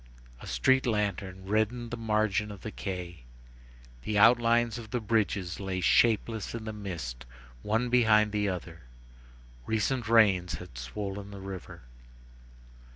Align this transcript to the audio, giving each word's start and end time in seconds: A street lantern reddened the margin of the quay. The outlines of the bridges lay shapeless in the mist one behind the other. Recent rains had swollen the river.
A 0.39 0.47
street 0.47 0.87
lantern 0.87 1.45
reddened 1.45 1.91
the 1.91 1.95
margin 1.95 2.49
of 2.49 2.61
the 2.61 2.71
quay. 2.71 3.23
The 4.01 4.17
outlines 4.17 4.79
of 4.79 4.89
the 4.89 4.99
bridges 4.99 5.59
lay 5.59 5.79
shapeless 5.79 6.55
in 6.55 6.65
the 6.65 6.73
mist 6.73 7.23
one 7.61 7.89
behind 7.89 8.31
the 8.31 8.49
other. 8.49 8.81
Recent 9.67 10.09
rains 10.09 10.55
had 10.55 10.75
swollen 10.75 11.29
the 11.29 11.39
river. 11.39 11.83